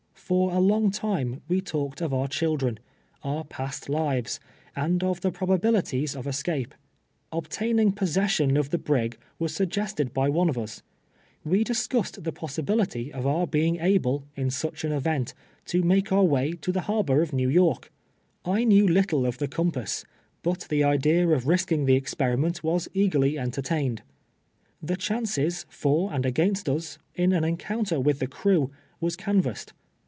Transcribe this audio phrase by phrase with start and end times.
[0.31, 2.79] For a long time we talked of our children,
[3.21, 4.39] our past lives,
[4.77, 6.73] and of the probabilities of escape.
[7.33, 10.83] Obtaining possession of the brig was suggested by one of us.
[11.43, 15.33] We discussed the possibility of our being able, in such an event,
[15.65, 17.91] to make our way to the harbor of ISTew York.
[18.45, 20.05] I knew little of the compass;
[20.43, 24.01] but the idea of risking the ex periment Avas eagerly entertained.
[24.85, 28.71] Tlie chances, for and against us, in an encounter with the crew,
[29.01, 29.73] was canvassed.